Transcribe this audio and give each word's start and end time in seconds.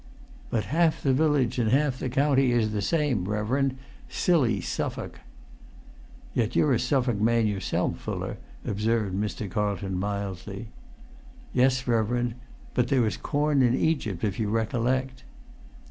"But 0.49 0.63
half 0.63 1.03
the 1.03 1.13
village 1.13 1.59
and 1.59 1.69
half 1.69 1.99
the 1.99 2.09
county 2.09 2.51
is 2.53 2.71
the 2.71 2.81
same, 2.81 3.25
reverend. 3.25 3.77
Silly 4.09 4.59
Suffolk!" 4.59 5.19
"Yet 6.33 6.55
you're 6.55 6.73
a 6.73 6.79
Suffolk 6.79 7.21
man 7.21 7.45
yourself, 7.45 7.99
Fuller," 7.99 8.39
observed 8.65 9.15
Mr. 9.15 9.47
Carlton, 9.47 9.99
mildly. 9.99 10.69
"Yes, 11.53 11.87
reverend, 11.87 12.33
but 12.73 12.87
there 12.87 13.03
was 13.03 13.15
corn 13.15 13.61
in 13.61 13.75
Egypt, 13.75 14.23
if 14.23 14.39
you 14.39 14.49
recollect." 14.49 15.23